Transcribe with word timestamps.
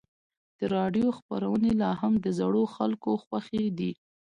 د 0.59 0.61
راډیو 0.75 1.07
خپرونې 1.17 1.71
لا 1.81 1.91
هم 2.01 2.13
د 2.25 2.27
زړو 2.39 2.63
خلکو 2.75 3.11
خوښې 3.23 3.63
دي. 3.77 3.91